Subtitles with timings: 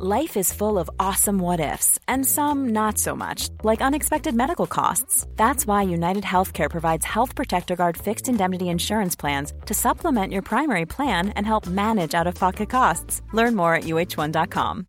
[0.00, 4.66] Life is full of awesome what ifs, and some not so much, like unexpected medical
[4.68, 5.26] costs.
[5.36, 10.42] That's why United Healthcare provides Health Protector Guard fixed indemnity insurance plans to supplement your
[10.42, 13.22] primary plan and help manage out of pocket costs.
[13.32, 14.86] Learn more at uh1.com.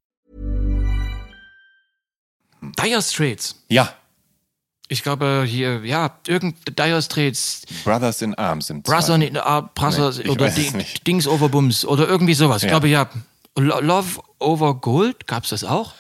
[2.78, 3.56] Dire Straits.
[3.68, 3.90] Ja,
[4.92, 10.12] Ich glaube hier, ja, irgend Dire Straits, Brothers in Arms sind Brother, in, uh, Brother
[10.24, 11.08] Nee, oder weiß es Ding, nicht.
[11.08, 12.58] Dings over Bums oder irgendwie sowas.
[12.64, 12.78] Ich Ja.
[12.78, 13.08] glaube ja.
[13.58, 15.94] Lo- Love over Gold, gab's das auch?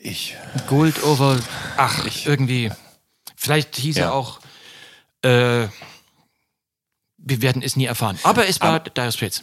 [0.00, 0.36] Ich,
[0.68, 1.38] Gold over,
[1.76, 2.70] ach, irgendwie.
[3.36, 4.04] Vielleicht hieß Ja.
[4.06, 4.40] er auch,
[5.22, 5.68] äh,
[7.18, 8.18] wir werden es nie erfahren.
[8.22, 9.42] Aber es war Dire Straits.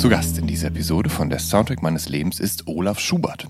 [0.00, 3.48] Zu Gast in dieser Episode von der Soundtrack meines Lebens ist Olaf Schubert.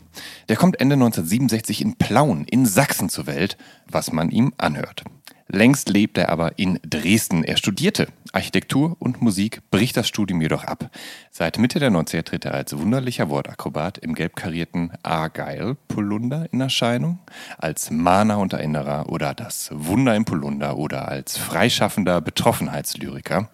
[0.48, 3.56] Der kommt Ende 1967 in Plauen in Sachsen zur Welt,
[3.86, 5.04] was man ihm anhört.
[5.46, 7.44] Längst lebt er aber in Dresden.
[7.44, 10.90] Er studierte Architektur und Musik, bricht das Studium jedoch ab.
[11.30, 17.18] Seit Mitte der 90er tritt er als wunderlicher Wortakrobat im gelb karierten Argyle-Polunder in Erscheinung,
[17.58, 23.50] als Mahner und Erinnerer oder das Wunder im Polunder oder als freischaffender Betroffenheitslyriker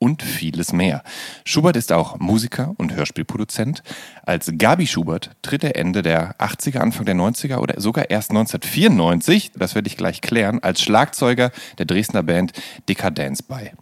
[0.00, 1.04] und vieles mehr.
[1.44, 3.82] Schubert ist auch Musiker und Hörspielproduzent.
[4.24, 9.52] Als Gabi Schubert tritt er Ende der 80er, Anfang der 90er oder sogar erst 1994,
[9.54, 12.52] das werde ich gleich klären, als Schlagzeuger der Dresdner Band
[12.88, 13.72] Decadence bei.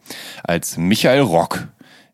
[0.42, 1.68] Als Michael Rock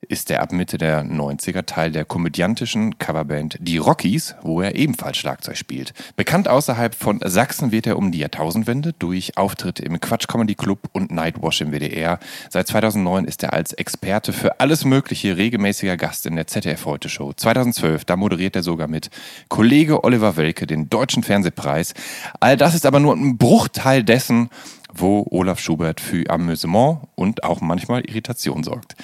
[0.08, 5.16] ist er ab Mitte der 90er Teil der komödiantischen Coverband Die Rockies, wo er ebenfalls
[5.16, 5.92] Schlagzeug spielt.
[6.16, 10.88] Bekannt außerhalb von Sachsen wird er um die Jahrtausendwende durch Auftritte im Quatsch Comedy Club
[10.92, 12.18] und Nightwash im WDR.
[12.50, 17.08] Seit 2009 ist er als Experte für alles Mögliche regelmäßiger Gast in der ZDF Heute
[17.08, 17.32] Show.
[17.32, 19.10] 2012, da moderiert er sogar mit
[19.48, 21.94] Kollege Oliver Welke den Deutschen Fernsehpreis.
[22.40, 24.50] All das ist aber nur ein Bruchteil dessen,
[24.96, 28.94] wo Olaf Schubert für Amüsement und auch manchmal Irritation sorgt.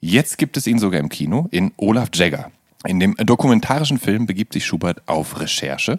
[0.00, 2.50] Jetzt gibt es ihn sogar im Kino in Olaf Jagger.
[2.86, 5.98] In dem dokumentarischen Film begibt sich Schubert auf Recherche,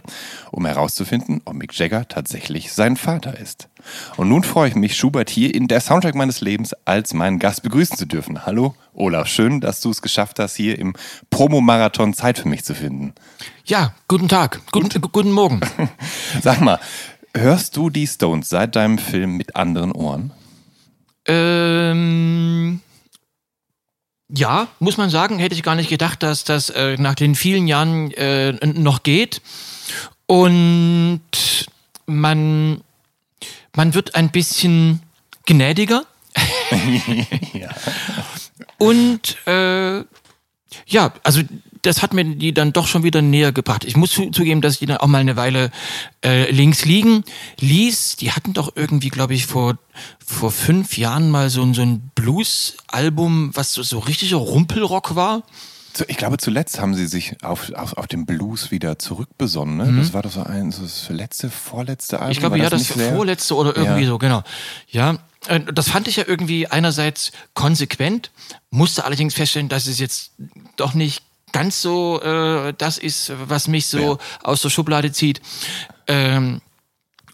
[0.52, 3.68] um herauszufinden, ob Mick Jagger tatsächlich sein Vater ist.
[4.16, 7.64] Und nun freue ich mich, Schubert hier in der Soundtrack meines Lebens als meinen Gast
[7.64, 8.46] begrüßen zu dürfen.
[8.46, 10.94] Hallo, Olaf, schön, dass du es geschafft hast, hier im
[11.30, 13.14] Promo-Marathon Zeit für mich zu finden.
[13.66, 15.60] Ja, guten Tag, guten, guten Morgen.
[16.42, 16.80] Sag mal,
[17.36, 20.32] hörst du die Stones seit deinem Film mit anderen Ohren?
[21.26, 22.80] Ähm,
[24.30, 27.68] ja, muss man sagen, hätte ich gar nicht gedacht, dass das äh, nach den vielen
[27.68, 29.42] Jahren äh, noch geht.
[30.26, 31.22] Und
[32.06, 32.82] man,
[33.76, 35.02] man wird ein bisschen
[35.46, 36.06] gnädiger.
[37.54, 37.70] Ja.
[38.78, 40.04] Und äh,
[40.86, 41.42] ja, also
[41.88, 43.84] das hat mir die dann doch schon wieder näher gebracht.
[43.86, 45.72] Ich muss zu, zugeben, dass ich die dann auch mal eine Weile
[46.24, 47.24] äh, links liegen
[47.60, 48.18] ließ.
[48.18, 49.78] Die hatten doch irgendwie, glaube ich, vor,
[50.26, 55.44] vor fünf Jahren mal so, ein- so ein Blues-Album, was so, so richtiger Rumpelrock war.
[56.08, 59.78] Ich glaube, zuletzt haben sie sich auf, auf, auf den Blues wieder zurückbesonnen.
[59.96, 60.00] Ne?
[60.00, 62.32] Das war doch so ein so das letzte, vorletzte Album.
[62.34, 64.08] Ich glaube, ja, das sehr- vorletzte oder irgendwie Ja.
[64.10, 64.44] so, genau.
[64.90, 65.18] Ja,
[65.48, 68.30] äh, das fand ich ja irgendwie einerseits konsequent,
[68.70, 70.34] musste allerdings feststellen, dass es jetzt
[70.76, 75.42] doch nicht ganz so äh, das ist, was mich so aus der Schublade zieht.
[76.08, 76.62] Ähm,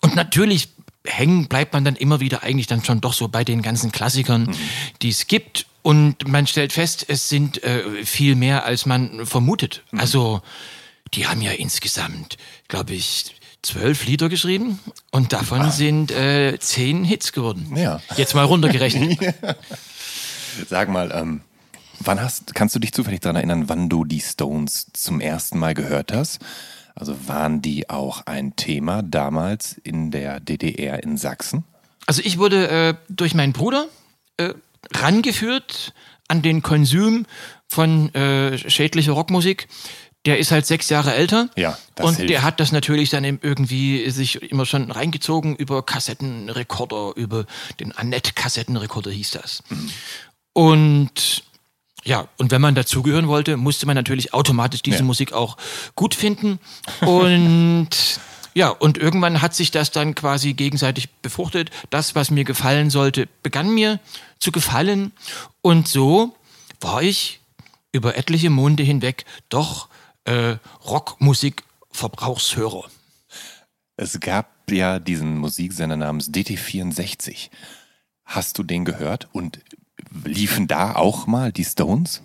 [0.01, 0.69] und natürlich
[1.05, 4.55] hängen bleibt man dann immer wieder eigentlich dann schon doch so bei den ganzen Klassikern,
[5.01, 5.65] die es gibt.
[5.81, 9.83] Und man stellt fest, es sind äh, viel mehr, als man vermutet.
[9.97, 10.41] Also,
[11.13, 12.37] die haben ja insgesamt,
[12.69, 14.79] glaube ich, zwölf Lieder geschrieben
[15.11, 17.73] und davon sind äh, zehn Hits geworden.
[17.75, 18.01] Ja.
[18.15, 19.19] Jetzt mal runtergerechnet.
[20.69, 21.41] Sag mal, ähm,
[22.05, 25.73] wann hast, kannst du dich zufällig daran erinnern, wann du die Stones zum ersten Mal
[25.73, 26.39] gehört hast?
[26.95, 31.63] Also waren die auch ein Thema damals in der DDR in Sachsen?
[32.05, 33.87] Also ich wurde äh, durch meinen Bruder
[34.37, 34.53] äh,
[34.93, 35.93] rangeführt
[36.27, 37.25] an den Konsum
[37.67, 39.67] von äh, schädlicher Rockmusik.
[40.25, 41.49] Der ist halt sechs Jahre älter.
[41.57, 42.29] Ja, das Und hilft.
[42.29, 47.45] der hat das natürlich dann eben irgendwie sich immer schon reingezogen über Kassettenrekorder, über
[47.79, 49.63] den Annette-Kassettenrekorder hieß das.
[49.69, 49.89] Mhm.
[50.53, 51.43] Und
[52.03, 55.03] ja, und wenn man dazugehören wollte, musste man natürlich automatisch diese Ja.
[55.03, 55.57] Musik auch
[55.95, 56.59] gut finden.
[57.01, 57.89] Und
[58.55, 61.71] Ja, und irgendwann hat sich das dann quasi gegenseitig befruchtet.
[61.89, 63.99] Das, was mir gefallen sollte, begann mir
[64.39, 65.11] zu gefallen.
[65.61, 66.35] Und so
[66.79, 67.39] war ich
[67.91, 69.89] über etliche Monde hinweg doch
[70.25, 72.83] äh, Rockmusik-Verbrauchshörer.
[73.97, 77.49] Es gab ja diesen Musiksender namens DT64.
[78.25, 79.29] Hast du den gehört?
[79.31, 79.59] Und
[80.23, 82.21] liefen da auch mal die Stones?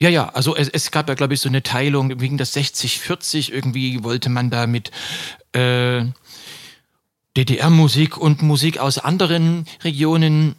[0.00, 3.52] Ja, ja, also es, es gab ja, glaube ich, so eine Teilung wegen das 60-40.
[3.52, 4.90] Irgendwie wollte man da mit
[5.52, 6.04] äh,
[7.36, 10.56] DDR-Musik und Musik aus anderen Regionen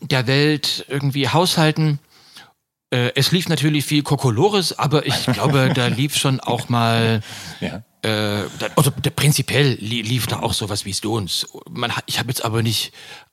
[0.00, 1.98] der Welt irgendwie haushalten.
[2.90, 7.20] Äh, es lief natürlich viel Kokolores, aber ich glaube, da lief schon auch mal.
[7.60, 7.82] Ja.
[8.02, 11.46] Äh, da, also prinzipiell lief da auch sowas wie Stones.
[11.70, 12.92] Man, ich habe jetzt aber nicht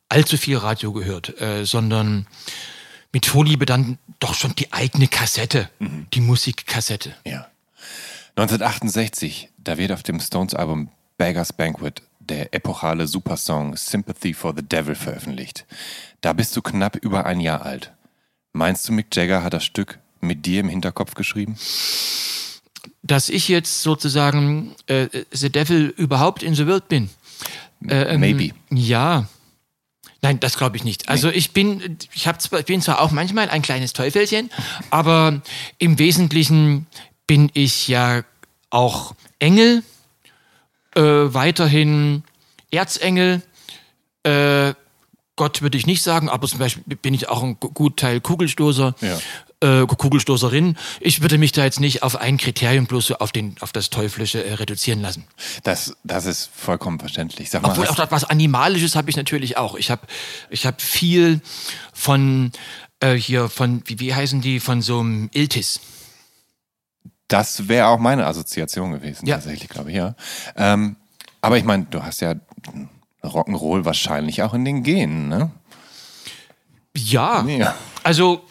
[0.09, 2.27] allzu viel Radio gehört, äh, sondern
[3.13, 6.07] mit Vorliebe dann doch schon die eigene Kassette, mhm.
[6.13, 7.15] die Musikkassette.
[7.25, 7.47] Ja.
[8.35, 14.95] 1968, da wird auf dem Stones-Album Beggars Banquet der epochale Supersong Sympathy for the Devil
[14.95, 15.65] veröffentlicht.
[16.21, 17.91] Da bist du knapp über ein Jahr alt.
[18.53, 21.57] Meinst du, Mick Jagger hat das Stück mit dir im Hinterkopf geschrieben?
[23.01, 27.09] Dass ich jetzt sozusagen äh, The Devil überhaupt in the World bin.
[27.87, 28.53] Äh, ähm, Maybe.
[28.69, 29.27] Ja,
[30.21, 31.07] Nein, das glaube ich nicht.
[31.07, 34.49] Also ich bin, ich hab zwar, bin zwar auch manchmal ein kleines Teufelchen,
[34.89, 35.41] aber
[35.77, 36.87] im Wesentlichen
[37.25, 38.23] bin ich ja
[38.69, 39.83] auch Engel,
[40.95, 42.23] äh, weiterhin
[42.71, 43.41] Erzengel,
[44.23, 44.73] äh,
[45.35, 48.93] Gott würde ich nicht sagen, aber zum Beispiel bin ich auch ein gut Teil Kugelstoßer.
[48.99, 49.17] Ja
[49.61, 50.77] äh, Kugelstoßerin.
[50.99, 53.89] Ich würde mich da jetzt nicht auf ein Kriterium bloß so auf, den, auf das
[53.89, 55.25] Teuflische äh, reduzieren lassen.
[55.63, 57.51] Das, das ist vollkommen verständlich.
[57.53, 59.75] Mal, Obwohl auch das was Animalisches habe ich natürlich auch.
[59.75, 60.01] Ich habe
[60.49, 61.41] ich hab viel
[61.93, 62.51] von
[62.99, 65.79] äh, hier, von, wie, wie heißen die, von so einem Iltis.
[67.27, 69.35] Das wäre auch meine Assoziation gewesen, ja.
[69.35, 70.15] tatsächlich, glaube ich, ja.
[70.55, 70.95] Ähm,
[71.41, 72.35] aber ich meine, du hast ja
[73.23, 75.51] Rock'n'Roll wahrscheinlich auch in den Genen, ne?
[76.95, 77.45] Ja.
[77.45, 77.75] ja.
[78.03, 78.43] Also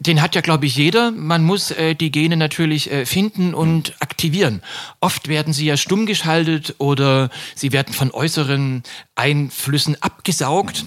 [0.00, 1.10] den hat ja, glaube ich, jeder.
[1.12, 4.62] Man muss äh, die Gene natürlich äh, finden und aktivieren.
[5.00, 8.82] Oft werden sie ja stumm geschaltet oder sie werden von äußeren
[9.14, 10.84] Einflüssen abgesaugt.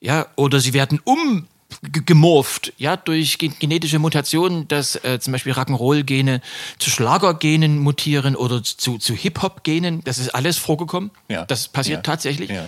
[0.00, 1.46] Ja, oder sie werden um
[1.82, 6.40] gemorpht, ja, durch genetische Mutationen, dass äh, zum Beispiel Rock'n'Roll-Gene
[6.78, 10.02] zu Schlager-Genen mutieren oder zu, zu Hip-Hop-Genen.
[10.04, 11.10] Das ist alles vorgekommen.
[11.28, 11.44] Ja.
[11.44, 12.02] Das passiert ja.
[12.02, 12.50] tatsächlich.
[12.50, 12.66] Ja.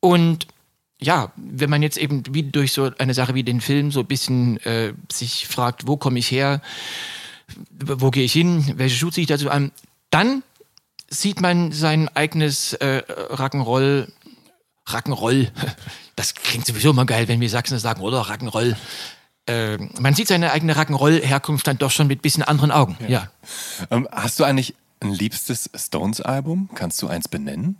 [0.00, 0.46] Und
[1.02, 4.06] ja, wenn man jetzt eben wie durch so eine Sache wie den Film so ein
[4.06, 6.62] bisschen äh, sich fragt, wo komme ich her,
[7.74, 9.72] wo gehe ich hin, welche Schuhe ziehe ich dazu an,
[10.10, 10.42] dann
[11.10, 14.08] sieht man sein eigenes äh, Rock'n'Roll,
[14.88, 15.50] Rock'n'Roll,
[16.16, 18.76] das klingt sowieso immer geil, wenn wir Sachsen das sagen, oder Rock'n'Roll.
[19.46, 23.08] Äh, man sieht seine eigene Rock'n'Roll-Herkunft dann doch schon mit ein bisschen anderen Augen, ja.
[23.08, 23.28] ja.
[23.90, 26.70] Ähm, hast du eigentlich ein liebstes Stones-Album?
[26.74, 27.76] Kannst du eins benennen?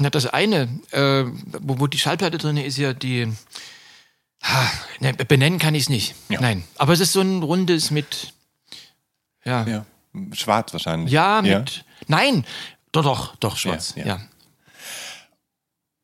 [0.00, 1.24] Na, das eine, äh,
[1.60, 3.30] wo, wo, die Schallplatte drin ist, ja die.
[4.42, 4.70] Ha,
[5.00, 6.14] ne, benennen kann ich es nicht.
[6.30, 6.40] Ja.
[6.40, 6.64] Nein.
[6.78, 8.32] Aber es ist so ein rundes mit.
[9.44, 9.66] Ja.
[9.66, 9.86] ja.
[10.32, 11.12] Schwarz wahrscheinlich.
[11.12, 11.50] Ja, mit.
[11.50, 11.82] Ja.
[12.08, 12.46] Nein,
[12.92, 13.94] doch, doch, doch, schwarz.
[13.96, 14.20] ja.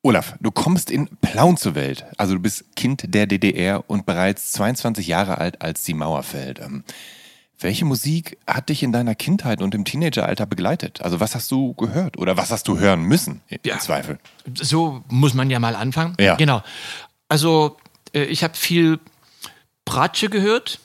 [0.02, 2.04] Olaf, du kommst in Plauen zur Welt.
[2.16, 6.60] Also du bist Kind der DDR und bereits 22 Jahre alt, als die Mauer fällt.
[7.58, 11.00] Welche Musik hat dich in deiner Kindheit und im Teenageralter begleitet?
[11.00, 14.18] Also was hast du gehört oder was hast du hören müssen im ja, Zweifel?
[14.54, 16.14] So muss man ja mal anfangen.
[16.20, 16.34] Ja.
[16.36, 16.62] Genau.
[17.28, 17.78] Also
[18.12, 18.98] äh, ich habe viel
[19.86, 20.80] Bratsche gehört,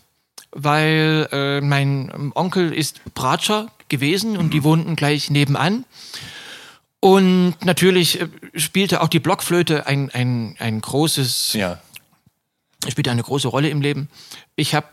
[0.52, 4.52] weil äh, mein Onkel ist Bratscher gewesen und mhm.
[4.52, 5.86] die wohnten gleich nebenan.
[7.02, 11.80] Und natürlich äh, spielte auch die Blockflöte ein, ein, ein großes, ja.
[12.88, 14.08] spielte eine große Rolle im Leben.
[14.56, 14.88] Ich habe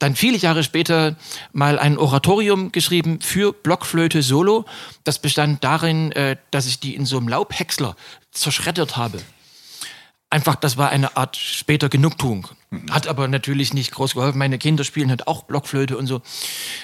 [0.00, 1.14] dann viele Jahre später
[1.52, 4.64] mal ein Oratorium geschrieben für Blockflöte Solo.
[5.04, 7.94] Das bestand darin, äh, dass ich die in so einem Laubhäcksler
[8.32, 9.20] zerschreddert habe.
[10.30, 12.48] Einfach, das war eine Art später Genugtuung.
[12.70, 12.90] Mhm.
[12.90, 14.38] Hat aber natürlich nicht groß geholfen.
[14.38, 16.22] Meine Kinder spielen halt auch Blockflöte und so.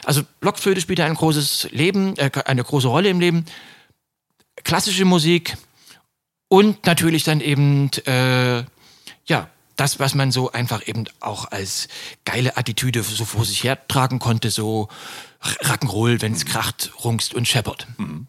[0.05, 3.47] Also Blockflöte spielt ein großes Leben, äh, eine große Rolle im Leben.
[4.63, 5.57] Klassische Musik
[6.49, 8.65] und natürlich dann eben, äh,
[9.27, 11.89] ja, das, was man so einfach eben auch als
[12.25, 14.89] geile Attitüde so vor sich hertragen konnte, so
[15.43, 16.49] Rock'n'Roll, wenn es mhm.
[16.49, 17.87] kracht, rungst und scheppert.
[17.99, 18.27] Mhm.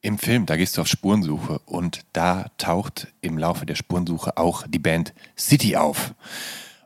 [0.00, 4.64] Im Film, da gehst du auf Spurensuche und da taucht im Laufe der Spurensuche auch
[4.68, 6.14] die Band City auf.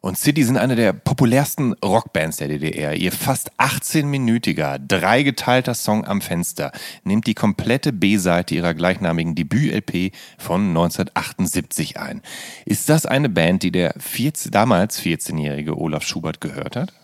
[0.02, 2.94] Und City sind eine der populärsten Rockbands der DDR.
[2.94, 6.72] Ihr fast 18-minütiger, dreigeteilter Song am Fenster
[7.04, 12.22] nimmt die komplette B-Seite ihrer gleichnamigen Debüt-LP von 1978 ein.
[12.64, 16.94] Ist das eine Band, die der 14, damals 14-jährige Olaf Schubert gehört hat?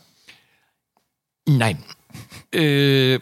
[1.46, 1.78] Nein.
[2.52, 3.18] äh,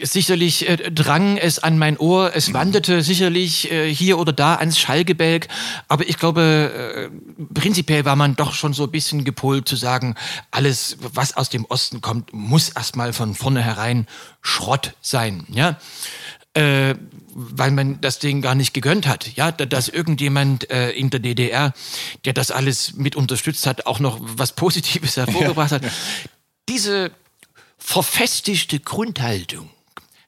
[0.00, 4.78] Sicherlich äh, drang es an mein Ohr, es wanderte sicherlich äh, hier oder da ans
[4.78, 5.48] Schallgebälk,
[5.86, 10.14] aber ich glaube, äh, prinzipiell war man doch schon so ein bisschen gepolt zu sagen,
[10.50, 14.06] alles, was aus dem Osten kommt, muss erstmal von vornherein
[14.40, 15.78] Schrott sein, ja.
[16.54, 16.94] Äh,
[17.34, 21.72] weil man das Ding gar nicht gegönnt hat, ja, dass irgendjemand äh, in der DDR,
[22.24, 25.82] der das alles mit unterstützt hat, auch noch was Positives hervorgebracht hat.
[26.68, 27.10] Diese
[27.78, 29.70] verfestigte Grundhaltung,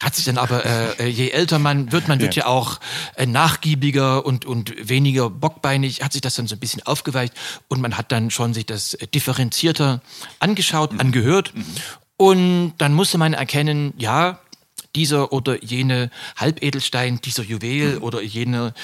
[0.04, 2.78] hat sich dann aber, äh, äh, je älter man wird, man wird ja, ja auch
[3.16, 7.32] äh, nachgiebiger und, und weniger bockbeinig, hat sich das dann so ein bisschen aufgeweicht
[7.68, 10.02] und man hat dann schon sich das differenzierter
[10.40, 11.00] angeschaut, mhm.
[11.00, 11.64] angehört mhm.
[12.16, 14.40] und dann musste man erkennen, ja,
[14.94, 18.02] dieser oder jene Halbedelstein, dieser Juwel mhm.
[18.02, 18.74] oder jene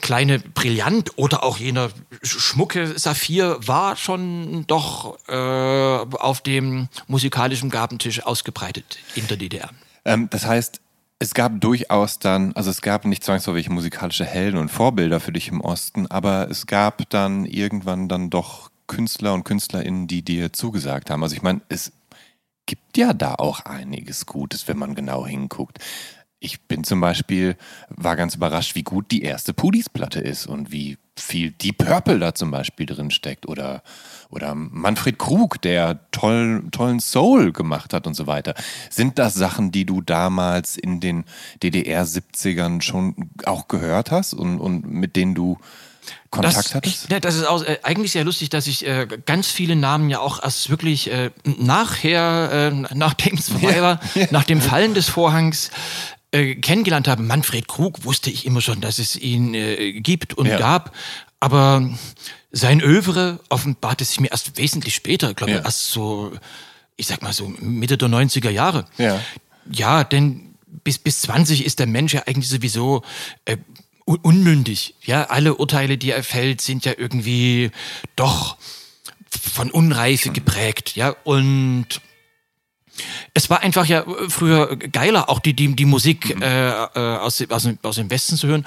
[0.00, 1.90] kleine Brillant oder auch jener
[2.22, 9.70] schmucke Saphir war schon doch äh, auf dem musikalischen Gabentisch ausgebreitet in der DDR.
[10.08, 10.80] Ähm, das heißt,
[11.20, 15.48] es gab durchaus dann, also es gab nicht zwangsläufig musikalische Helden und Vorbilder für dich
[15.48, 21.10] im Osten, aber es gab dann irgendwann dann doch Künstler und Künstlerinnen, die dir zugesagt
[21.10, 21.22] haben.
[21.22, 21.92] Also ich meine, es
[22.66, 25.78] gibt ja da auch einiges Gutes, wenn man genau hinguckt.
[26.40, 27.56] Ich bin zum Beispiel,
[27.88, 32.34] war ganz überrascht, wie gut die erste Pudis-Platte ist und wie viel Deep Purple da
[32.34, 33.82] zum Beispiel drin steckt oder,
[34.30, 38.54] oder Manfred Krug, der toll, tollen Soul gemacht hat und so weiter.
[38.90, 41.24] Sind das Sachen, die du damals in den
[41.62, 45.58] DDR-70ern schon auch gehört hast und, und mit denen du
[46.30, 47.04] Kontakt das, hattest?
[47.04, 50.10] Ich, ne, das ist auch, äh, eigentlich sehr lustig, dass ich äh, ganz viele Namen
[50.10, 54.26] ja auch erst wirklich äh, nachher, äh, nachdem es vorbei war, ja.
[54.30, 55.70] nach dem Fallen des Vorhangs,
[56.32, 57.22] äh, kennengelernt habe.
[57.22, 60.58] Manfred Krug wusste ich immer schon, dass es ihn äh, gibt und ja.
[60.58, 60.94] gab,
[61.40, 61.90] aber
[62.50, 65.64] sein Övre offenbarte sich mir erst wesentlich später, glaube ich, ja.
[65.64, 66.32] erst so,
[66.96, 68.86] ich sag mal so Mitte der 90er Jahre.
[68.96, 69.20] Ja,
[69.70, 70.54] ja denn
[70.84, 73.02] bis, bis 20 ist der Mensch ja eigentlich sowieso
[73.44, 73.56] äh,
[74.04, 74.94] unmündig.
[75.02, 77.70] Ja, alle Urteile, die er fällt, sind ja irgendwie
[78.16, 78.56] doch
[79.30, 80.96] von Unreife geprägt.
[80.96, 82.00] Ja, und
[83.34, 86.42] es war einfach ja früher geiler, auch die, die, die Musik mhm.
[86.42, 88.66] äh, äh aus, aus, aus dem Westen zu hören.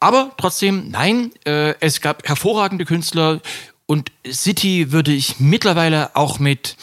[0.00, 3.40] Aber trotzdem, nein, äh, es gab hervorragende Künstler
[3.86, 6.76] und City würde ich mittlerweile auch mit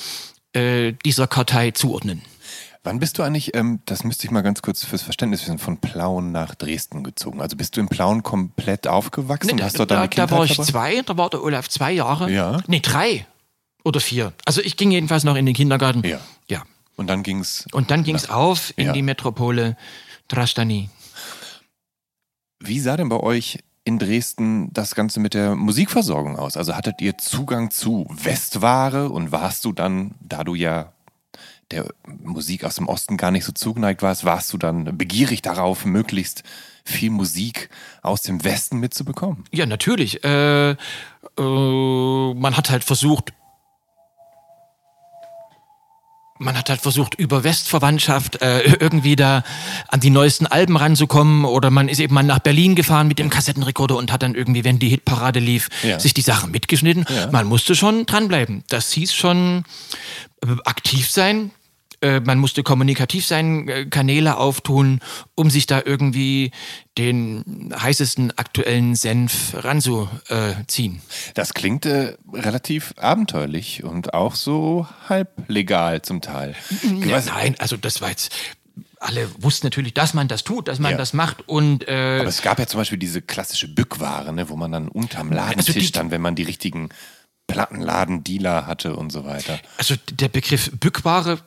[0.53, 2.21] äh, dieser Kartei zuordnen.
[2.85, 5.77] Wann bist du eigentlich, ähm, das müsste ich mal ganz kurz fürs Verständnis wissen, von
[5.77, 7.41] Plauen nach Dresden gezogen?
[7.41, 10.37] Also bist du in Plauen komplett aufgewachsen nee, und hast dort deine da, Kindheit Da
[10.37, 10.65] war ich dabei?
[10.65, 12.29] zwei, da war der Olaf zwei Jahre.
[12.31, 12.61] Ja.
[12.67, 13.25] Nee, drei
[13.83, 14.33] oder vier.
[14.45, 16.03] Also ich ging jedenfalls noch in den Kindergarten.
[16.05, 16.19] Ja.
[16.47, 16.61] Ja.
[16.95, 17.65] Und dann ging's.
[17.71, 18.93] Und dann ging's nach, auf in ja.
[18.93, 19.77] die Metropole
[20.27, 20.89] Drastani.
[22.59, 26.57] Wie sah denn bei euch in Dresden das Ganze mit der Musikversorgung aus?
[26.57, 30.91] Also hattet ihr Zugang zu Westware und warst du dann, da du ja
[31.71, 31.85] der
[32.23, 36.43] Musik aus dem Osten gar nicht so zugeneigt warst, warst du dann begierig darauf, möglichst
[36.83, 37.69] viel Musik
[38.03, 39.45] aus dem Westen mitzubekommen?
[39.51, 40.23] Ja, natürlich.
[40.23, 40.75] Äh, äh,
[41.37, 43.33] man hat halt versucht,
[46.37, 49.43] man hat halt versucht, über Westverwandtschaft äh, irgendwie da
[49.87, 53.29] an die neuesten Alben ranzukommen oder man ist eben mal nach Berlin gefahren mit dem
[53.29, 55.99] Kassettenrekorder und hat dann irgendwie, wenn die Hitparade lief, ja.
[55.99, 57.05] sich die Sachen mitgeschnitten.
[57.09, 57.31] Ja.
[57.31, 58.63] Man musste schon dranbleiben.
[58.67, 59.63] Das hieß schon
[60.43, 61.51] äh, aktiv sein,
[62.05, 64.99] äh, man musste kommunikativ sein, äh, Kanäle auftun,
[65.33, 66.51] um sich da irgendwie
[66.97, 71.01] den heißesten aktuellen Senf ranzuziehen.
[71.33, 76.55] Das klingt äh, relativ abenteuerlich und auch so halblegal zum Teil.
[77.05, 78.31] Ja, nein, also das war jetzt
[78.99, 80.97] alle wussten natürlich, dass man das tut, dass man ja.
[80.97, 84.55] das macht und äh, aber es gab ja zum Beispiel diese klassische Bückware, ne, wo
[84.55, 86.89] man dann unterm Ladentisch also dann, wenn man die richtigen
[87.47, 89.59] Plattenladen-Dealer hatte und so weiter.
[89.77, 91.39] Also der Begriff Bückware,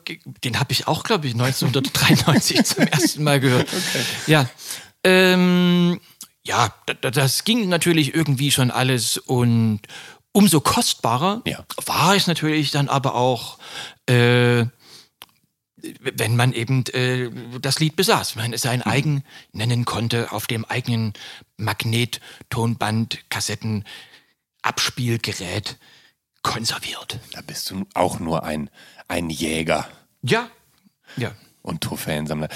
[0.43, 3.67] den habe ich auch, glaube ich, 1993 zum ersten Mal gehört.
[3.67, 4.03] Okay.
[4.27, 4.49] Ja,
[5.03, 5.99] ähm,
[6.43, 9.81] ja, das ging natürlich irgendwie schon alles und
[10.31, 11.65] umso kostbarer ja.
[11.85, 13.59] war es natürlich dann aber auch,
[14.05, 14.65] äh,
[16.01, 17.29] wenn man eben äh,
[17.61, 18.91] das Lied besaß, wenn man es sein mhm.
[18.91, 21.13] eigen nennen konnte, auf dem eigenen
[21.57, 23.85] Magnettonband, Kassetten,
[24.61, 25.77] Abspielgerät
[26.41, 27.19] konserviert.
[27.33, 28.69] Da bist du auch nur ein,
[29.07, 29.87] ein Jäger.
[30.21, 30.49] Ja,
[31.17, 31.31] ja.
[31.61, 32.47] Und Trophäensammler.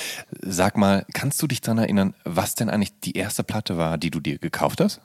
[0.42, 4.12] Sag mal, kannst du dich daran erinnern, was denn eigentlich die erste Platte war, die
[4.12, 5.02] du dir gekauft hast?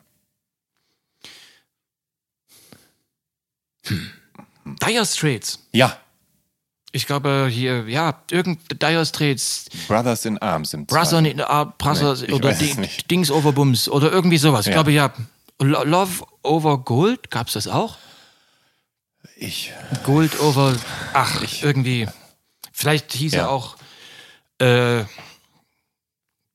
[3.86, 4.10] Hm.
[4.86, 5.58] Dire Straits.
[5.72, 5.96] Ja.
[6.92, 9.66] Ich glaube hier, ja, irgend Dire Straits.
[9.88, 12.54] Brothers in Arms sind Brothers in Arms, Brothers nee, oder
[13.10, 14.66] Dings over Bums oder irgendwie sowas.
[14.66, 14.70] Ja.
[14.70, 15.12] Ich glaube ja.
[15.60, 17.96] Love over Gold, gab es das auch?
[19.36, 19.72] Ich.
[20.04, 20.76] Gold over.
[21.12, 22.08] Ach, ich, irgendwie.
[22.72, 23.40] Vielleicht hieß ja.
[23.42, 23.76] er auch
[24.60, 25.04] Äh,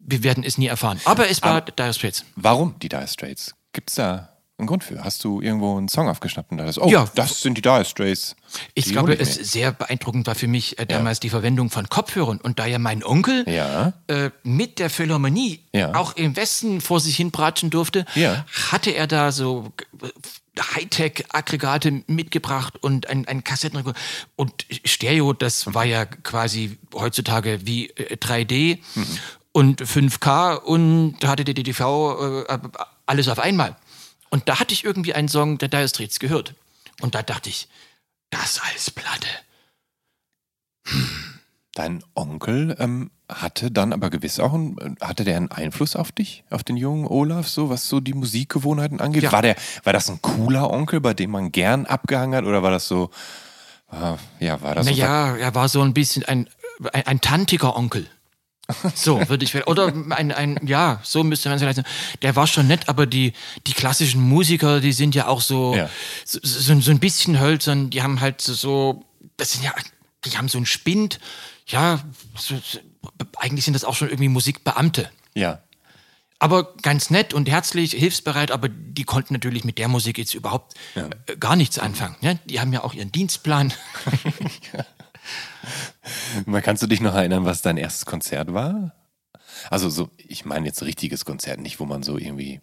[0.05, 0.99] wir werden es nie erfahren.
[1.05, 2.25] Aber es war Aber- Dire Straits.
[2.35, 3.55] Warum die Dire Straits?
[3.71, 4.32] Gibt's da
[4.63, 5.03] einen Grund für?
[5.03, 7.07] Hast du irgendwo einen Song aufgeschnappt und dachtest, oh, Ja.
[7.15, 8.35] das sind die Dire Straits.
[8.73, 9.45] Ich Die glaube, es mir.
[9.45, 12.39] sehr beeindruckend war für mich äh, damals die Verwendung von Kopfhörern.
[12.41, 13.93] Und da ja mein Onkel Ja.
[14.07, 15.95] äh, mit der Philharmonie Ja.
[15.95, 18.45] auch im Westen vor sich hin bratschen durfte, Ja.
[18.71, 20.07] hatte er da so äh,
[20.75, 23.99] Hightech-Aggregate mitgebracht und ein, ein Kassettenrekorder.
[24.35, 28.79] Und Stereo, das war ja quasi heutzutage wie äh, 3D
[29.51, 32.57] und 5K und HDTV, äh,
[33.05, 33.75] alles auf einmal.
[34.33, 36.55] Und da hatte ich irgendwie einen Song der Dire Straits gehört.
[37.01, 37.67] Und da dachte ich,
[38.31, 39.27] das als Platte.
[41.75, 46.43] Dein Onkel ähm, hatte dann aber gewiss auch einen, hatte der einen Einfluss auf dich,
[46.49, 49.21] auf den jungen Olaf, so was so die Musikgewohnheiten angeht?
[49.21, 49.31] Ja.
[49.31, 52.71] War der, war das ein cooler Onkel, bei dem man gern abgehangen hat, oder war
[52.71, 53.11] das so,
[53.91, 56.49] äh, ja, war das so Naja, er war so ein bisschen ein,
[56.91, 58.07] ein, ein tantiger Onkel.
[58.95, 61.87] So würde ich oder ein, ein ja so müsste man es vielleicht sagen.
[62.21, 63.33] Der war schon nett, aber die
[63.67, 65.89] die klassischen Musiker, die sind ja auch so Ja.
[66.25, 67.89] so, so, so ein bisschen hölzern.
[67.89, 69.03] Die haben halt so-
[69.37, 69.73] das sind ja
[70.25, 71.19] die haben so einen Spind.
[71.67, 71.99] Ja,
[72.37, 72.55] so,
[73.37, 75.09] eigentlich sind das auch schon irgendwie Musikbeamte.
[75.35, 75.59] Ja.
[76.39, 80.73] Aber ganz nett und herzlich, hilfsbereit, aber die konnten natürlich mit der Musik jetzt überhaupt
[80.95, 82.15] äh, gar nichts anfangen.
[82.21, 82.33] Ja?
[82.45, 83.71] Die haben ja auch ihren Dienstplan.
[84.05, 84.85] Mal,
[86.63, 88.93] Kannst du dich noch erinnern, was dein erstes Konzert war?
[89.69, 92.59] Also so, ich meine jetzt richtiges Konzert, nicht wo man so irgendwie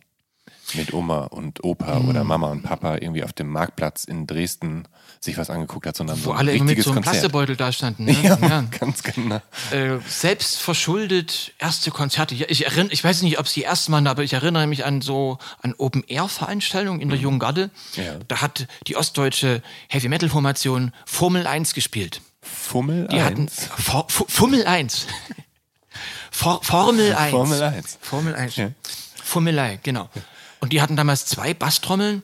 [0.75, 2.09] mit Oma und Opa Hm.
[2.09, 4.85] oder Mama und Papa irgendwie auf dem Marktplatz in Dresden
[5.19, 7.03] sich was angeguckt hat, sondern so Wo ein alle mit so einem Konzert.
[7.03, 8.05] Plastebeutel da standen.
[8.05, 8.13] Ne?
[8.23, 8.65] Ja, Ja.
[8.79, 9.41] ganz genau.
[9.73, 12.35] Äh, selbst verschuldet erste Konzerte.
[12.37, 15.01] Ich, erinn, ich weiß nicht, ob es die ersten waren, aber ich erinnere mich an
[15.01, 17.71] so an Open-Air-Veranstaltungen in der Jungen Garde.
[17.97, 18.19] Ja.
[18.29, 22.21] Da hat die ostdeutsche Heavy-Metal-Formation Formel 1 gespielt.
[22.43, 23.69] Fummel Die hatten 1.
[23.79, 25.07] For, Fu- Fummel 1.
[26.31, 27.31] For, Formel 1.
[27.31, 27.99] Formel 1.
[28.01, 28.57] Formel 1.
[28.57, 28.71] Ja.
[29.23, 30.09] Fummelei, genau.
[30.61, 32.23] Und die hatten damals zwei Basstrommeln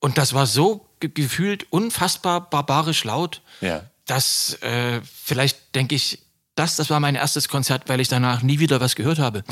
[0.00, 3.82] und das war so ge gefühlt unfassbar barbarisch laut, Ja.
[4.06, 6.20] dass äh, vielleicht denke ich,
[6.54, 9.44] das, das war mein erstes Konzert, weil ich danach nie wieder was gehört habe.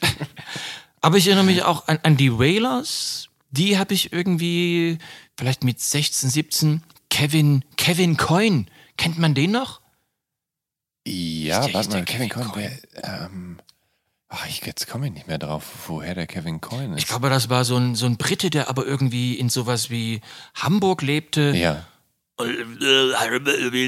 [1.00, 3.28] Aber ich erinnere mich auch an, an die Wailers.
[3.50, 4.98] Die habe ich irgendwie
[5.36, 6.82] vielleicht mit 16, 17.
[7.10, 8.66] Kevin, Kevin Coyne.
[8.96, 9.80] Kennt man den noch?
[11.06, 13.58] Ja, warte mal, Kevin Kevin Coyne, der, ähm,
[14.28, 17.02] ach, ich, jetzt komme ich nicht mehr drauf, woher der Kevin Coyne ist.
[17.02, 20.20] Ich glaube, das war so ein, so ein Brite, der aber irgendwie in sowas wie
[20.54, 21.52] Hamburg lebte.
[21.54, 21.84] ja.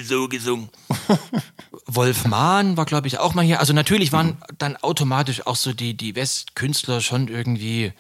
[0.05, 0.69] so gesungen.
[1.87, 3.61] Wolf Mahn war, glaube ich, auch mal hier.
[3.61, 7.93] Also natürlich waren dann automatisch auch so die, die Westkünstler schon irgendwie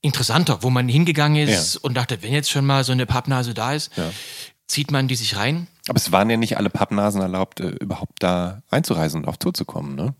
[0.00, 1.80] interessanter, wo man hingegangen ist Ja.
[1.82, 4.10] und dachte, wenn jetzt schon mal so eine Pappnase da ist, Ja.
[4.66, 5.66] zieht man die sich rein.
[5.88, 9.52] Aber es waren ja nicht alle Pappnasen erlaubt, äh, überhaupt da einzureisen und auf Tour
[9.54, 10.14] zu kommen, ne?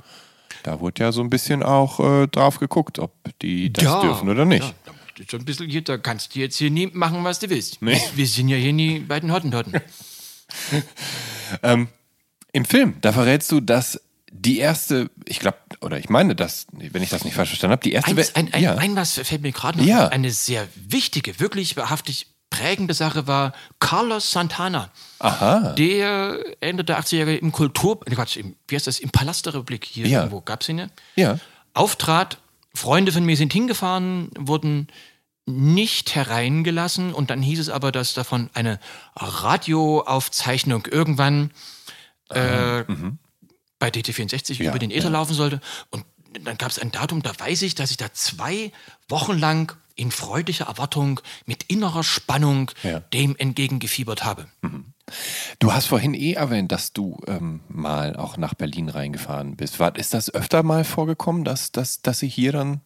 [0.65, 4.45] Da wurde ja so ein bisschen auch äh, drauf geguckt, ob die das dürfen oder
[4.45, 4.65] nicht.
[4.65, 7.51] Ja, da schon ein bisschen hier, da kannst du jetzt hier nie machen, was du
[7.51, 7.83] willst.
[7.83, 8.01] Nee.
[8.15, 9.81] Wir sind ja hier nie bei den Hottentotten.
[12.53, 17.03] Im Film, da verrätst du, dass die erste, ich glaube, oder ich meine, dass, wenn
[17.03, 18.11] ich das nicht falsch verstanden habe, die erste.
[18.11, 18.75] Eins, ein, ein, ja.
[18.77, 20.07] ein was fällt mir gerade noch Ja.
[20.07, 20.13] ein.
[20.13, 22.27] Eine sehr wichtige, wirklich wahrhaftig
[22.63, 24.91] prägende Sache war Carlos Santana.
[25.19, 25.73] Aha.
[25.77, 29.55] Der Ende der 80er Jahre im Kultur, Quatsch, im, wie heißt das, im Palast der
[29.55, 30.21] Republik hier Ja.
[30.21, 31.39] irgendwo, gab es ihn ja, Ja.
[31.75, 32.39] auftrat.
[32.75, 34.87] Freunde von mir sind hingefahren, wurden
[35.45, 38.79] nicht hereingelassen und dann hieß es aber, dass davon eine
[39.17, 41.51] Radioaufzeichnung irgendwann
[42.31, 42.85] äh,
[43.79, 45.11] bei DT64 Ja, über den Äther ja.
[45.11, 45.61] laufen sollte.
[45.91, 46.05] Und
[46.41, 48.73] dann gab es ein Datum, da weiß ich, dass ich da zwei
[49.09, 53.01] Wochen lang in freudiger Erwartung mit innerer Spannung Ja.
[53.01, 54.47] dem entgegengefiebert habe.
[55.59, 59.81] Du hast vorhin eh erwähnt, dass du ähm, mal auch nach Berlin reingefahren bist.
[59.81, 62.81] War, ist das öfter mal vorgekommen, dass, dass, dass sie hier dann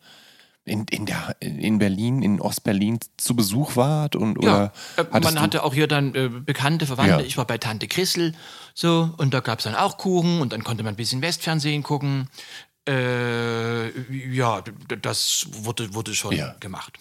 [0.64, 4.16] in, in, der, in Berlin, in Ostberlin zu Besuch wart?
[4.16, 7.21] Und, Ja, oder äh, man hatte auch hier dann äh, bekannte Verwandte.
[7.21, 7.27] Ja.
[7.27, 8.35] Ich war bei Tante Christel
[8.75, 11.85] so und da gab es dann auch Kuchen und dann konnte man ein bisschen Westfernsehen
[11.85, 12.29] gucken.
[12.88, 13.88] Äh,
[14.37, 14.62] ja,
[15.03, 16.55] das wurde, wurde schon Ja.
[16.61, 16.99] gemacht.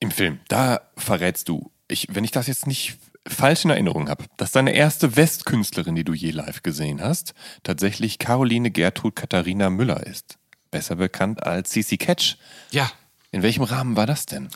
[0.00, 4.24] Im Film, da verrätst du, ich, wenn ich das jetzt nicht falsch in Erinnerung habe,
[4.36, 7.32] dass deine erste Westkünstlerin, die du je live gesehen hast,
[7.62, 10.36] tatsächlich Caroline Gertrud Katharina Müller ist.
[10.70, 12.36] Besser bekannt als CC Catch.
[12.70, 12.90] Ja,
[13.30, 14.48] In welchem Rahmen war das denn?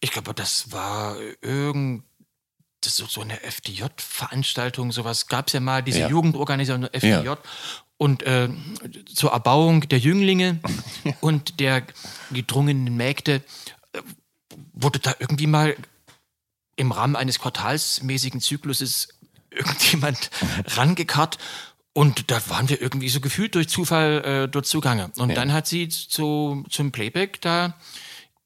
[0.00, 2.04] ich glaube, das war irgend
[2.82, 6.08] das so, eine FDJ-Veranstaltung, sowas gab es ja mal, diese Ja.
[6.08, 7.30] Jugendorganisation FDJ.
[7.98, 8.50] Und äh,
[9.06, 10.60] zur Erbauung der Jünglinge
[11.20, 11.86] und der
[12.30, 13.42] gedrungenen Mägde
[13.92, 14.02] äh,
[14.72, 15.76] wurde da irgendwie mal
[16.76, 19.08] im Rahmen eines quartalsmäßigen Zykluses
[19.50, 20.30] irgendjemand
[20.76, 21.38] rangekarrt
[21.94, 25.10] Und da waren wir irgendwie so gefühlt durch Zufall äh, dort zugange.
[25.16, 27.74] Und dann hat sie zu, zum Playback da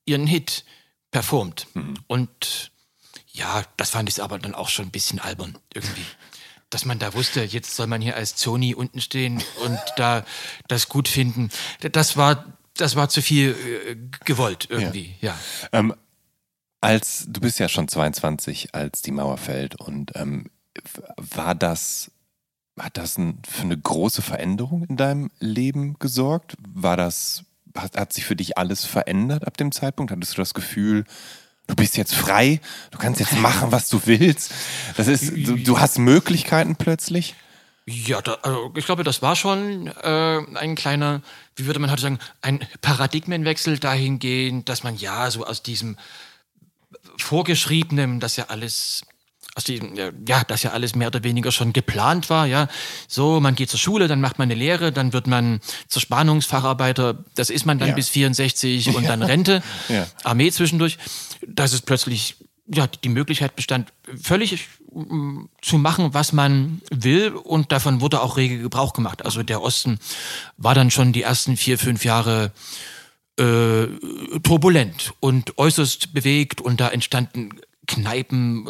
[0.05, 0.65] ihren Hit
[1.11, 1.67] performt.
[2.07, 2.71] Und
[3.33, 6.05] ja, das fand ich aber dann auch schon ein bisschen albern irgendwie.
[6.71, 10.25] Dass man da wusste, jetzt soll man hier als Sony unten stehen und da
[10.69, 11.51] das gut finden.
[11.93, 15.37] Das war, das war zu viel äh, gewollt irgendwie, ja.
[15.73, 15.95] Ähm,
[16.81, 20.51] als du bist ja schon 22, als die Mauer fällt und ähm,
[21.17, 22.11] war das
[22.79, 26.57] hat das ein, für eine große Veränderung in deinem Leben gesorgt?
[26.67, 27.45] War das
[27.77, 30.13] hat, hat sich für dich alles verändert ab dem Zeitpunkt?
[30.13, 31.05] Hattest du das Gefühl,
[31.71, 34.53] du bist jetzt frei, du kannst jetzt machen, was du willst?
[34.97, 37.35] Das ist du, du hast Möglichkeiten plötzlich?
[37.87, 41.23] Ja, da, also ich glaube, das war schon äh, ein kleiner,
[41.57, 45.97] wie würde man heute sagen, ein Paradigmenwechsel dahingehend, dass man ja so aus diesem
[47.17, 49.03] vorgeschriebenen, das ja alles
[49.55, 52.69] aus diesem, ja, das ja alles mehr oder weniger schon geplant war, ja.
[53.09, 57.25] So, man geht zur Schule, dann macht man eine Lehre, dann wird man zur Spannungsfacharbeiter,
[57.35, 57.95] das ist man dann Ja.
[57.95, 60.07] bis 64 und dann Rente, Ja.
[60.25, 60.99] Armee zwischendurch.
[61.47, 62.37] Dass es plötzlich,
[62.73, 68.37] ja, die Möglichkeit bestand, völlig mm, zu machen, was man will und davon wurde auch
[68.37, 69.25] rege Gebrauch gemacht.
[69.25, 69.99] Also der Osten
[70.59, 72.53] war dann schon die ersten vier, fünf Jahre
[73.39, 73.87] äh,
[74.43, 77.51] turbulent und äußerst bewegt und da entstanden
[77.87, 78.67] Kneipen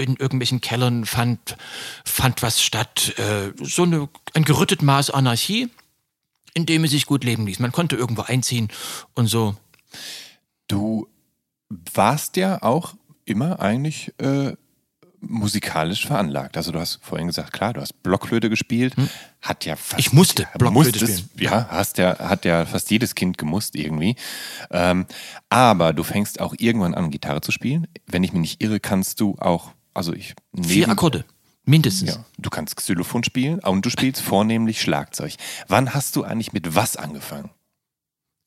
[0.00, 1.56] in irgendwelchen Kellern fand,
[2.04, 3.14] fand was statt.
[3.18, 5.68] Äh, so eine, ein gerüttet Maß Anarchie,
[6.54, 7.58] in dem es sich gut leben ließ.
[7.58, 8.68] Man konnte irgendwo einziehen
[9.14, 9.56] und so.
[10.68, 11.08] Du
[11.94, 14.54] warst ja auch immer eigentlich äh,
[15.20, 16.56] musikalisch veranlagt.
[16.56, 18.94] Also du hast vorhin gesagt, klar, du hast Blockflöte gespielt,
[19.42, 19.98] hat ja fast Hm?
[20.00, 21.50] Ich musste ja, Blockflöte musstest, spielen.
[21.52, 24.16] Ja, hast ja, hat ja fast jedes Kind gemusst irgendwie.
[24.70, 25.06] Ähm,
[25.48, 27.86] aber du fängst auch irgendwann an, Gitarre zu spielen.
[28.06, 31.24] Wenn ich mich nicht irre, kannst du auch, also ich Vier Akkorde,
[31.64, 32.10] mindestens.
[32.14, 35.34] Ja, du kannst Xylophon spielen und du spielst vornehmlich Schlagzeug.
[35.68, 37.50] Wann hast du eigentlich mit was angefangen?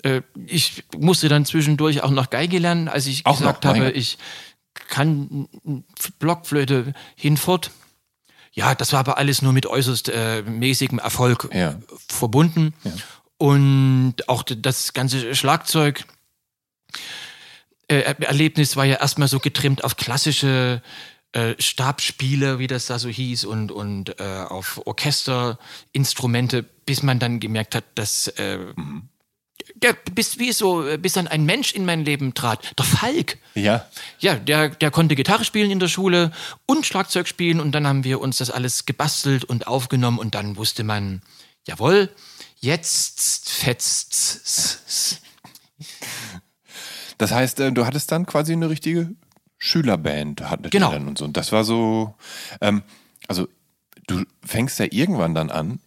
[0.04, 3.92] Äh, ich musste dann zwischendurch auch noch Geige lernen, als ich Auch gesagt noch, habe,
[3.92, 4.18] ich
[4.90, 5.48] kann
[6.20, 7.72] Blockflöte hinfort.
[8.52, 11.80] Ja, das war aber alles nur mit äußerst äh, mäßigem Erfolg Ja.
[12.08, 12.74] verbunden.
[13.38, 16.06] Und auch das ganze Schlagzeug.
[17.88, 20.82] Äh, Erlebnis war ja erstmal so getrimmt auf klassische
[21.34, 27.40] äh, Stabspiele, wie das da so hieß, und, und äh, auf Orchesterinstrumente, bis man dann
[27.40, 28.60] gemerkt hat, dass äh,
[29.82, 33.38] ja, bis wie so, äh, bis dann ein Mensch in mein Leben trat, der Falk.
[33.56, 33.86] Ja.
[34.20, 36.32] Ja, der, der konnte Gitarre spielen in der Schule
[36.66, 40.58] und Schlagzeug spielen und dann haben wir uns das alles gebastelt und aufgenommen und dann
[40.58, 41.22] wusste man,
[41.66, 42.10] jawohl,
[42.60, 45.22] jetzt fetzt's.
[47.18, 49.10] Das heißt, äh, du hattest dann quasi eine richtige
[49.64, 50.90] Schülerband, hattet Genau.
[50.92, 51.24] ihr dann und so.
[51.24, 52.14] Und das war so,
[52.60, 52.84] ähm,
[53.30, 53.48] also
[54.08, 55.80] du fängst ja irgendwann dann an,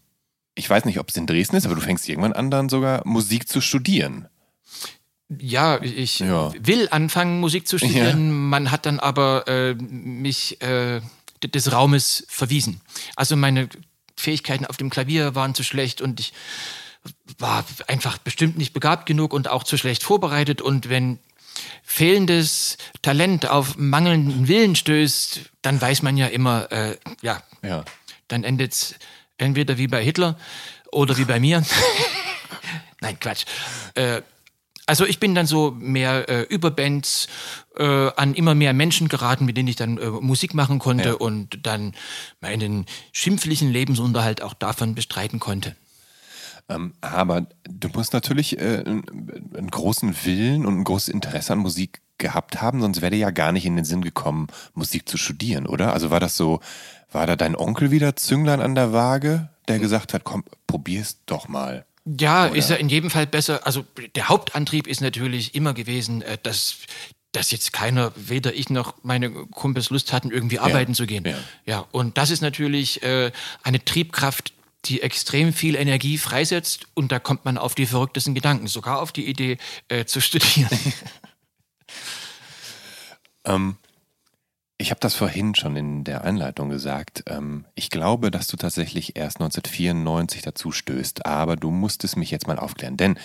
[0.55, 3.07] ich weiß nicht, ob es in Dresden ist, aber du fängst irgendwann an, dann sogar
[3.07, 4.29] Musik zu studieren.
[5.29, 6.53] Ja, ich Ja.
[6.59, 8.49] will anfangen, Musik zu studieren.
[8.49, 11.03] Man hat dann aber äh, mich äh,
[11.45, 12.81] des Raumes verwiesen.
[13.17, 13.69] Also meine
[14.17, 16.33] Fähigkeiten auf dem Klavier waren zu schlecht und ich
[17.39, 20.62] war einfach bestimmt nicht begabt genug und auch zu schlecht vorbereitet.
[20.62, 21.19] Und wenn
[21.83, 27.85] fehlendes Talent auf mangelnden Willen stößt, dann weiß man ja immer, äh, ja, Ja.
[28.29, 28.95] dann endet es
[29.38, 30.37] entweder wie bei Hitler
[30.92, 31.64] oder wie bei mir.
[33.01, 33.45] Nein, Quatsch.
[33.95, 34.23] Äh,
[34.87, 37.27] also ich bin dann so mehr äh, über Bands
[37.77, 37.85] äh,
[38.16, 41.14] an immer mehr Menschen geraten, mit denen ich dann äh, Musik machen konnte Ja.
[41.14, 41.95] und dann
[42.40, 45.75] meinen schimpflichen Lebensunterhalt auch davon bestreiten konnte.
[46.69, 52.01] Ähm, aber du musst natürlich äh, einen, großen Willen und ein großes Interesse an Musik
[52.19, 55.67] gehabt haben, sonst wäre dir ja gar nicht in den Sinn gekommen, Musik zu studieren,
[55.67, 55.93] oder?
[55.93, 56.61] Also war das so,
[57.13, 61.49] war da dein Onkel wieder Zünglein an der Waage, der gesagt hat, komm, probier's doch
[61.49, 61.85] mal.
[62.05, 63.67] Ja, ist ja in jedem Fall besser.
[63.67, 66.77] Also der Hauptantrieb ist natürlich immer gewesen, äh, dass,
[67.33, 71.25] dass jetzt keiner, weder ich noch meine Kumpels Lust hatten, irgendwie arbeiten zu gehen.
[71.25, 71.37] ja.
[71.65, 74.53] ja, und das ist natürlich äh, eine Triebkraft,
[74.88, 79.12] die extrem viel Energie freisetzt und da kommt man auf die verrücktesten Gedanken, sogar auf
[79.12, 80.70] die Idee äh, zu studieren.
[83.46, 83.77] Ähm,
[84.79, 87.25] ich habe das vorhin schon in der Einleitung gesagt.
[87.29, 92.46] Ähm, ich glaube, dass du tatsächlich erst 1994 dazu stößt, aber du musstest mich jetzt
[92.46, 93.18] mal aufklären, denn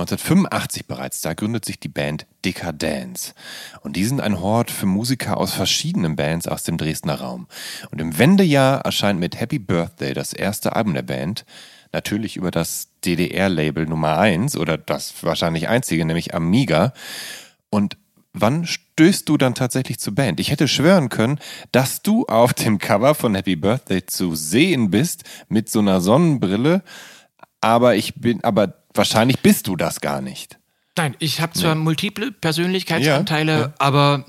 [0.00, 3.34] 1985 bereits, da gründet sich die Band Decadence.
[3.82, 7.46] Und die sind ein Hort für Musiker aus verschiedenen Bands aus dem Dresdner Raum.
[7.90, 11.44] Und im Wendejahr erscheint mit Happy Birthday das erste Album der Band.
[11.92, 16.92] Natürlich über das DDR-Label Nummer 1 oder das wahrscheinlich einzige, nämlich Amiga.
[17.68, 17.96] Und
[18.32, 20.40] wann stößt du dann tatsächlich zur Band?
[20.40, 21.38] Ich hätte schwören können,
[21.72, 26.82] dass du auf dem Cover von Happy Birthday zu sehen bist mit so einer Sonnenbrille,
[27.60, 30.58] aber ich bin, aber wahrscheinlich bist du das gar nicht.
[30.96, 31.82] Nein, ich habe zwar nee.
[31.82, 33.74] multiple Persönlichkeitsanteile, ja, ja.
[33.78, 34.24] aber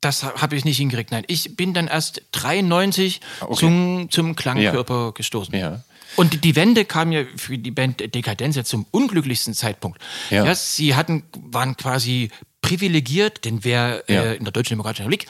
[0.00, 1.10] das habe ich nicht hingekriegt.
[1.10, 3.54] Nein, ich bin dann erst 93 ah, okay.
[3.54, 5.10] zum, zum Klangkörper ja.
[5.10, 5.54] gestoßen.
[5.54, 5.82] Ja.
[6.16, 10.00] Und die Wende kam ja für die Band Dekadenz ja zum unglücklichsten Zeitpunkt.
[10.30, 10.44] Ja.
[10.44, 12.30] ja sie hatten, waren quasi
[12.60, 14.22] privilegiert, denn wer ja.
[14.22, 15.26] äh, in der Deutschen Demokratischen Republik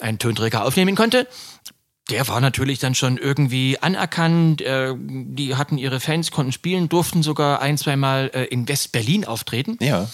[0.00, 1.26] einen Tonträger aufnehmen konnte,
[2.10, 4.62] der war natürlich dann schon irgendwie anerkannt.
[4.62, 9.76] Äh, die hatten ihre Fans, konnten spielen, durften sogar ein, zweimal äh, in West-Berlin auftreten.
[9.80, 10.08] Ja.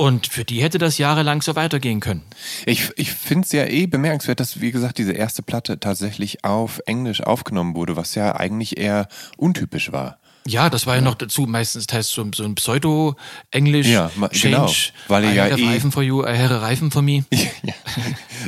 [0.00, 2.22] Und für die hätte das jahrelang so weitergehen können.
[2.66, 6.80] Ich, ich finde es ja eh bemerkenswert, dass, wie gesagt, diese erste Platte tatsächlich auf
[6.86, 10.20] Englisch aufgenommen wurde, was ja eigentlich eher untypisch war.
[10.48, 13.86] Ja, das war ja, ja noch dazu meistens heißt so, so ein Pseudo-Englisch.
[13.86, 14.72] Ja, Change, genau.
[15.08, 17.24] Weil ihr ja eh Reifen for you, I have Reifen for me.
[17.30, 17.74] ja,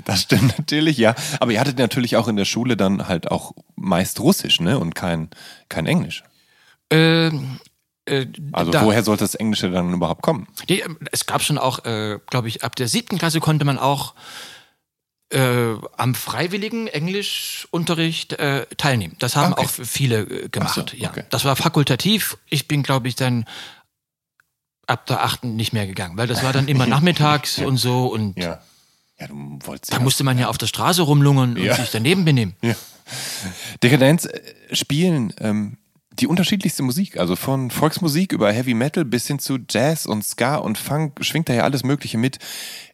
[0.04, 1.14] das stimmt natürlich, ja.
[1.40, 4.78] Aber ihr hattet natürlich auch in der Schule dann halt auch meist Russisch, ne?
[4.78, 5.28] Und kein,
[5.68, 6.24] kein Englisch.
[6.90, 7.58] Ähm,
[8.06, 10.48] äh, also da, woher sollte das Englische dann überhaupt kommen?
[10.68, 10.82] Die,
[11.12, 14.14] es gab schon auch, äh, glaube ich, ab der siebten Klasse konnte man auch
[15.30, 19.16] äh, am freiwilligen Englischunterricht äh, teilnehmen.
[19.18, 19.64] Das haben okay.
[19.64, 20.74] auch viele äh, gemacht.
[20.74, 20.96] So, okay.
[20.98, 21.12] ja.
[21.30, 22.38] Das war fakultativ.
[22.48, 23.44] Ich bin, glaube ich, dann
[24.86, 27.66] ab der achten nicht mehr gegangen, weil das war dann immer nachmittags ja.
[27.66, 28.60] und so und ja.
[29.20, 29.28] Ja,
[29.90, 32.56] da musste man ja auf der Straße rumlungern und sich daneben benehmen.
[32.62, 32.74] Ja.
[33.82, 34.40] Dekadenz äh,
[34.72, 35.76] spielen ähm,
[36.20, 40.56] die unterschiedlichste Musik, also von Volksmusik über Heavy Metal bis hin zu Jazz und Ska
[40.56, 42.38] und Funk schwingt da ja alles Mögliche mit.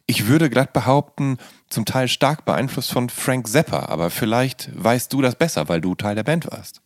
[0.05, 1.37] Ich würde glatt behaupten,
[1.69, 5.95] zum Teil stark beeinflusst von Frank Zappa, aber vielleicht weißt du das besser, weil du
[5.95, 6.81] Teil der Band warst.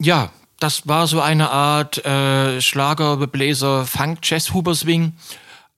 [0.00, 5.12] Ja, das war so eine Art äh, Schlager, Bläser, Funk, Jazz, Huber Swing.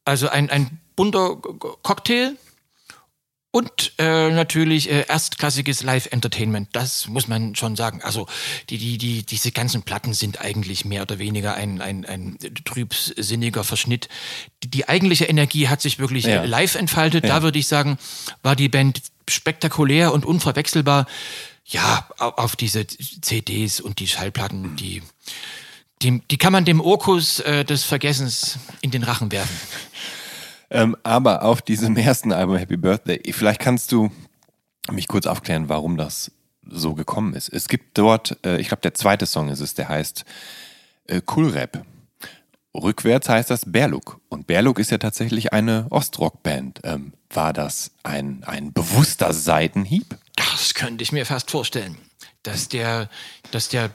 [0.05, 1.37] Also ein, ein bunter
[1.83, 2.37] Cocktail
[3.57, 8.03] und äh, natürlich äh, erstklassiges Live-Entertainment, das muss man schon sagen.
[8.03, 8.27] Also
[8.69, 13.65] die, die, die, diese ganzen Platten sind eigentlich mehr oder weniger ein, ein, ein trübsinniger
[13.65, 14.11] Verschnitt.
[14.63, 16.45] Die, die eigentliche Energie hat sich wirklich ja.
[16.45, 17.25] live entfaltet.
[17.25, 17.37] Ja.
[17.37, 17.97] Da würde ich sagen,
[18.43, 21.07] war die Band spektakulär und unverwechselbar.
[21.65, 25.03] Ja, auf diese CDs und die Schallplatten, die,
[26.03, 29.57] die, die kann man dem Orkus äh, des Vergessens in den Rachen werfen.
[30.71, 34.11] Ähm, aber auf diesem ersten Album Happy Birthday, vielleicht kannst du
[34.91, 36.31] mich kurz aufklären, warum das
[36.69, 37.49] so gekommen ist.
[37.49, 40.25] Es gibt dort, äh, ich glaube, der zweite Song ist es, der heißt
[41.07, 41.85] äh, Cool Rap.
[42.75, 44.21] Rückwärts heißt das Berluk.
[44.29, 46.81] Und Berluk ist ja tatsächlich eine Ostrock-Band.
[46.85, 50.17] Ähm, war das ein, ein bewusster Seitenhieb?
[50.37, 51.97] Das könnte ich mir fast vorstellen.
[52.43, 53.09] Dass der,
[53.51, 53.91] dass der,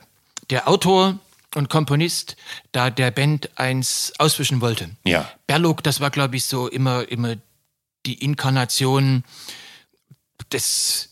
[0.49, 1.19] der Autor
[1.55, 2.35] und Komponist
[2.71, 4.89] da der Band eins auswischen wollte.
[5.03, 5.29] Ja.
[5.47, 7.35] Berlog, das war, glaube ich, so immer, immer
[8.05, 9.23] die Inkarnation
[10.51, 11.09] des,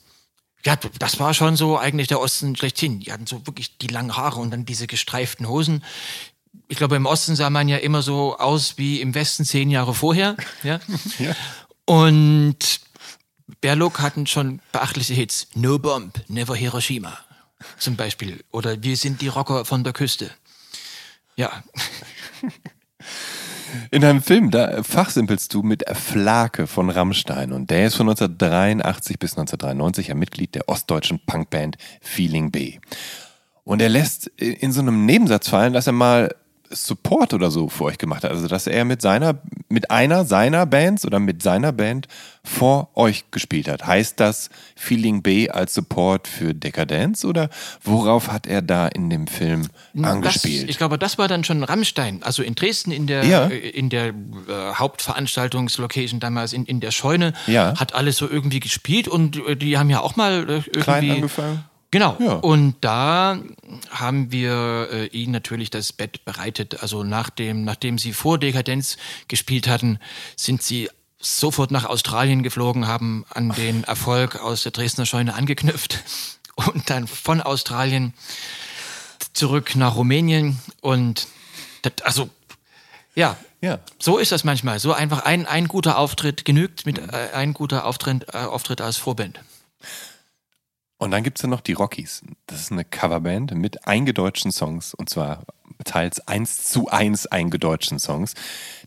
[0.65, 2.99] ja, das war schon so eigentlich der Osten schlechthin.
[2.99, 5.83] Die hatten so wirklich die langen Haare und dann diese gestreiften Hosen.
[6.67, 9.93] Ich glaube, im Osten sah man ja immer so aus wie im Westen zehn Jahre
[9.93, 10.35] vorher.
[10.63, 10.79] Ja.
[11.19, 11.35] ja.
[11.85, 12.81] Und
[13.61, 15.47] Berlog hatten schon beachtliche Hits.
[15.55, 17.17] No Bomb, Never Hiroshima
[17.77, 18.43] zum Beispiel.
[18.51, 20.31] Oder wir sind die Rocker von der Küste.
[21.35, 21.63] Ja.
[23.91, 29.19] In einem Film, da fachsimpelst du mit Flake von Rammstein und der ist von 1983
[29.19, 32.79] bis 1993 ja Mitglied der ostdeutschen Punkband Feeling B.
[33.63, 36.35] Und er lässt in so einem Nebensatz fallen, dass er mal
[36.71, 38.31] Support oder so für euch gemacht hat.
[38.31, 42.07] Also, dass er mit seiner, mit einer seiner Bands oder mit seiner Band
[42.43, 43.85] vor euch gespielt hat.
[43.85, 47.49] Heißt das Feeling B als Support für Decadence oder
[47.83, 49.67] worauf hat er da in dem Film
[50.01, 50.63] angespielt?
[50.63, 52.23] Das, ich glaube, das war dann schon Rammstein.
[52.23, 53.47] Also in Dresden in der, ja.
[53.47, 54.13] Äh, in der äh,
[54.73, 57.73] Hauptveranstaltungslocation damals, in, in der Scheune, ja.
[57.79, 60.79] hat alles so irgendwie gespielt und äh, die haben ja auch mal äh, irgendwie.
[60.81, 61.63] Klein angefangen?
[61.91, 62.17] Genau.
[62.19, 62.33] Ja.
[62.33, 63.39] Und da
[63.89, 66.81] haben wir äh, ihnen natürlich das Bett bereitet.
[66.81, 68.97] Also nachdem, nachdem sie vor Dekadenz
[69.27, 69.99] gespielt hatten,
[70.35, 75.99] sind sie sofort nach Australien geflogen, haben an den Erfolg aus der Dresdner Scheune angeknüpft
[76.55, 78.13] und dann von Australien
[79.33, 81.27] zurück nach Rumänien und
[81.81, 82.29] das, also
[83.15, 84.79] ja, ja, so ist das manchmal.
[84.79, 88.97] So einfach ein, ein guter Auftritt genügt mit äh, ein guter Auftritt, äh, Auftritt als
[88.97, 89.39] Vorband.
[90.99, 92.21] Und dann gibt es ja noch die Rockies.
[92.45, 95.45] Das ist eine Coverband mit eingedeutschten Songs und zwar
[95.85, 98.33] teils eins zu eins eingedeutschten Songs.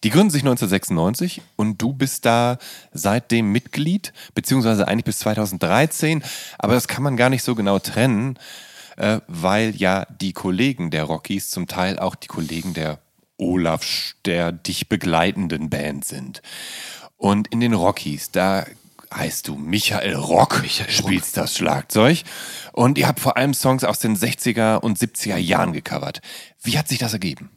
[0.05, 2.59] Die gründen sich 1996 und du bist da
[2.93, 6.23] seitdem Mitglied, beziehungsweise eigentlich bis 2013,
[6.59, 8.39] aber das kann man gar nicht so genau trennen,
[8.99, 12.99] äh, weil ja die Kollegen der Rockies zum Teil auch die Kollegen der
[13.39, 16.43] Olaf, der dich begleitenden Band sind.
[17.17, 18.67] Und in den Rockies, da
[19.15, 22.23] heißt du Michael Rock, Michael spielst das Schlagzeug.
[22.73, 26.21] Und ihr habt vor allem Songs aus den 60er und 70er Jahren gecovert.
[26.63, 27.51] Wie hat sich das ergeben?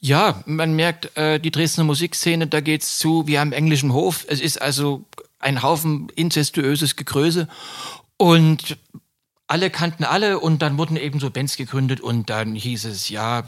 [0.00, 4.24] Ja, man merkt, äh, die Dresdner Musikszene, da geht's zu wie am englischen Hof.
[4.28, 5.04] Es ist also
[5.38, 7.48] ein Haufen incestuöses Gegröße.
[8.16, 8.78] Und
[9.46, 13.44] alle kannten alle und dann wurden eben so Bands gegründet und dann hieß es, ja,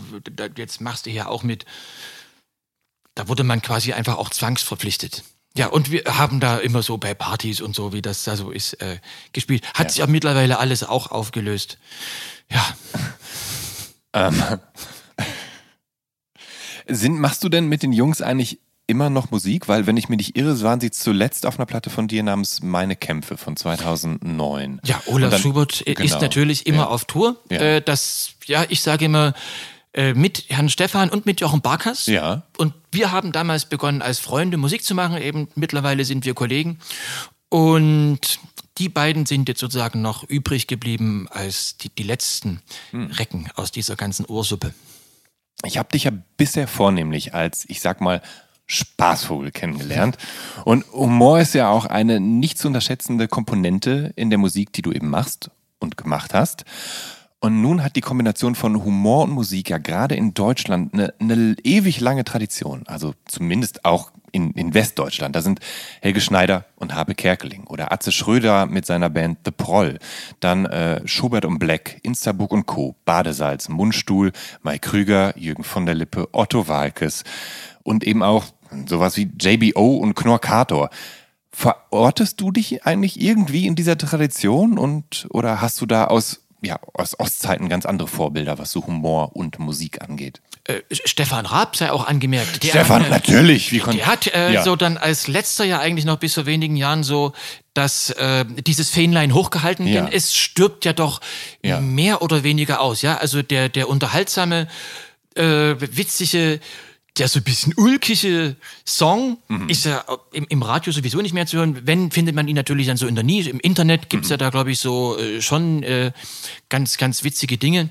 [0.57, 1.65] jetzt machst du hier auch mit.
[3.15, 5.25] Da wurde man quasi einfach auch zwangsverpflichtet.
[5.57, 8.51] Ja, und wir haben da immer so bei Partys und so, wie das da so
[8.51, 8.99] ist, äh,
[9.33, 9.65] gespielt.
[9.75, 11.79] Hat sich ja mittlerweile alles auch aufgelöst.
[12.51, 12.65] Ja,
[16.87, 19.69] Sind, machst du denn mit den Jungs eigentlich immer noch Musik?
[19.69, 22.63] Weil, wenn ich mich nicht irre, waren sie zuletzt auf einer Platte von dir namens
[22.63, 24.81] Meine Kämpfe von 2009.
[24.85, 26.21] Ja, Olaf dann- Schubert äh, ist genau.
[26.23, 26.87] natürlich immer Ja.
[26.87, 27.37] auf Tour.
[27.51, 27.59] Ja.
[27.61, 29.35] Äh, das, ja, ich sage immer,
[29.99, 32.07] äh, mit Herrn Stefan und mit Jochen Barkas.
[32.07, 32.45] Ja.
[32.57, 35.21] Und wir haben damals begonnen, als Freunde Musik zu machen.
[35.21, 36.79] Eben mittlerweile sind wir Kollegen.
[37.49, 38.39] Und
[38.79, 43.11] die beiden sind jetzt sozusagen noch übrig geblieben als die, die letzten Hm.
[43.11, 44.73] Recken aus dieser ganzen Ursuppe.
[45.65, 48.23] Ich habe dich ja bisher vornehmlich als, ich sag mal,
[48.67, 50.17] Spaßvogel kennengelernt.
[50.65, 54.93] Und Humor ist ja auch eine nicht zu unterschätzende Komponente in der Musik, die du
[54.93, 56.65] eben machst und gemacht hast.
[57.41, 61.57] Und nun hat die Kombination von Humor und Musik ja gerade in Deutschland eine, eine
[61.63, 62.83] ewig lange Tradition.
[62.89, 65.37] Also zumindest auch in, in Westdeutschland.
[65.37, 65.61] Da sind
[66.03, 70.01] Helge Schneider und Habe Kerkeling oder Atze Schröder mit seiner Band The Proll.
[70.41, 75.95] Dann äh, Schubert und Black, Instabook und Co., Badesalz, Mundstuhl, Mai Krüger, Jürgen von der
[75.95, 77.23] Lippe, Otto Walkes
[77.85, 78.47] und eben auch
[78.87, 80.91] sowas wie JBO und Knorkator.
[81.53, 86.79] Verortest du dich eigentlich irgendwie in dieser Tradition und oder hast du da aus ja,
[86.95, 90.41] aus Ostzeiten ganz andere Vorbilder, was so Humor und Musik angeht.
[90.65, 92.63] Äh, Stefan Raab sei auch angemerkt.
[92.65, 93.71] Der Stefan, äh, natürlich.
[93.73, 94.63] Wie Der hat äh, Ja.
[94.65, 97.33] so dann als letzter ja eigentlich noch bis vor wenigen Jahren so
[97.75, 100.03] dass äh, dieses Fähnlein hochgehalten, Ja.
[100.03, 101.21] denn es stirbt ja doch
[101.63, 101.81] Ja.
[101.81, 103.03] mehr oder weniger aus.
[103.03, 104.67] Ja, also der der unterhaltsame,
[105.37, 105.43] äh,
[105.79, 106.59] witzige,
[107.19, 109.69] der so ein bisschen ulkige Song Mhm.
[109.69, 111.81] ist ja im, im Radio sowieso nicht mehr zu hören.
[111.85, 113.51] Wenn findet man ihn natürlich dann so in der Nische.
[113.51, 114.41] Im Internet gibt's ja Mhm.
[114.41, 116.13] da glaube ich so äh, schon äh,
[116.69, 117.91] ganz ganz witzige Dinge.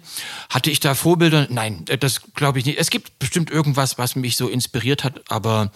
[0.49, 1.47] Hatte ich da Vorbilder?
[1.49, 2.79] Nein, äh, das glaube ich nicht.
[2.79, 5.71] Es gibt bestimmt irgendwas, was mich so inspiriert hat, aber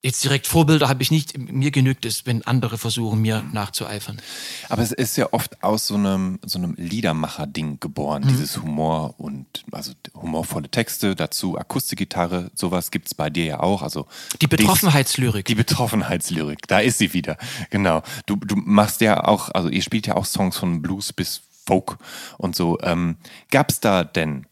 [0.00, 1.36] Jetzt direkt Vorbilder habe ich nicht.
[1.36, 4.22] Mir genügt es, wenn andere versuchen, mir nachzueifern.
[4.68, 8.28] Aber es ist ja oft aus so einem, so einem Liedermacher-Ding geboren, Mhm.
[8.28, 13.82] dieses Humor und also humorvolle Texte, dazu Akustikgitarre, sowas gibt's bei dir ja auch.
[13.82, 14.06] Also
[14.40, 15.46] Die Betroffenheitslyrik.
[15.46, 17.36] Die Betroffenheitslyrik, da ist sie wieder.
[17.70, 18.02] Genau.
[18.26, 21.98] Du, du machst ja auch, also ihr spielt ja auch Songs von Blues bis Folk
[22.38, 22.78] und so.
[22.82, 23.16] Ähm,
[23.50, 24.46] gab's da denn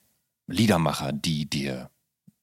[0.49, 1.89] Liedermacher, die dir,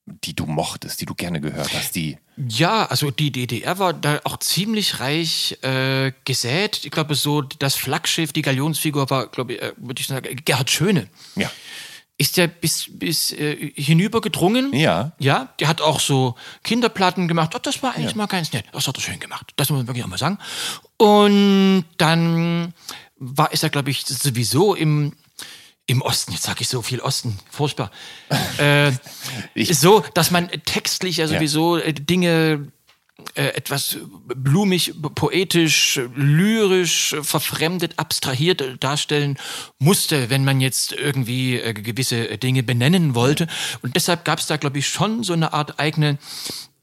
[0.05, 4.19] die du mochtest, die du gerne gehört hast, die Ja, also die DDR war da
[4.25, 6.81] auch ziemlich reich äh, gesät.
[6.83, 10.69] Ich glaube, so das Flaggschiff, die Galionsfigur war, glaube ich, äh, würde ich sagen, Gerhard
[10.69, 11.07] Schöne.
[11.35, 11.49] ja,
[12.17, 14.73] Ist der bis, bis äh, hinüber gedrungen?
[14.73, 15.13] Ja.
[15.19, 17.53] Ja, der hat auch so Kinderplatten gemacht.
[17.55, 18.65] Oh, das war eigentlich mal ganz nett.
[18.73, 19.51] Das hat er schön gemacht.
[19.55, 20.37] Das muss man wirklich auch mal sagen.
[20.97, 22.73] Und dann
[23.17, 25.13] war, ist er, glaube ich, sowieso im,
[25.86, 26.32] im Osten.
[26.32, 27.38] Jetzt sage ich so viel Osten.
[27.52, 27.91] Furchtbar.
[28.58, 28.91] äh,
[29.72, 31.34] so, dass man textlich ja Ja.
[31.36, 32.72] sowieso äh, Dinge
[33.36, 33.98] äh, etwas
[34.36, 39.38] blumig, poetisch, lyrisch, verfremdet, abstrahiert darstellen
[39.78, 43.48] musste, wenn man jetzt irgendwie äh, gewisse Dinge benennen wollte.
[43.82, 46.17] Und deshalb gab es da, glaube ich, schon so eine Art eigene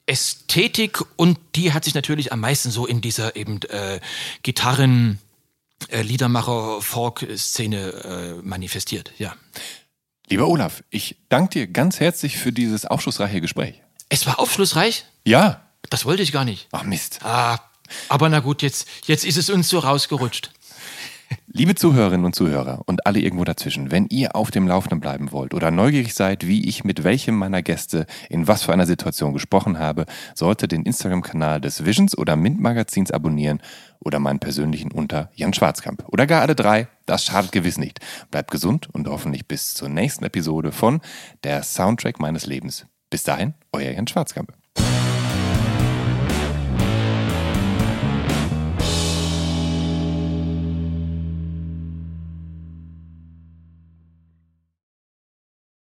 [0.07, 4.01] Ästhetik und die hat sich natürlich am meisten so in dieser eben äh,
[4.43, 5.19] Gitarren,
[5.89, 7.79] äh, Liedermacher, Folk-Szene
[8.41, 9.35] äh, manifestiert, ja.
[10.29, 13.83] Lieber Olaf, ich danke dir ganz herzlich für dieses aufschlussreiche Gespräch.
[14.09, 15.67] Es war aufschlussreich, Ja.
[15.91, 16.69] das wollte ich gar nicht.
[16.73, 17.21] Ach Mist.
[17.25, 17.59] Ah,
[18.09, 20.53] aber na gut, jetzt, jetzt ist es uns so rausgerutscht.
[21.53, 25.53] Liebe Zuhörerinnen und Zuhörer und alle irgendwo dazwischen, wenn ihr auf dem Laufenden bleiben wollt
[25.53, 29.79] oder neugierig seid, wie ich mit welchem meiner Gäste in was für einer Situation gesprochen
[29.79, 33.61] habe, solltet den Instagram-Kanal des Visions oder Mint-Magazins abonnieren
[33.99, 36.05] oder meinen persönlichen unter Jan Schwarzkamp.
[36.09, 37.99] Oder gar alle drei, das schadet gewiss nicht.
[38.31, 41.01] Bleibt gesund und hoffentlich bis zur nächsten Episode von
[41.45, 42.87] Der Soundtrack meines Lebens.
[43.11, 44.60] Bis dahin, euer Jan Schwarzkamp.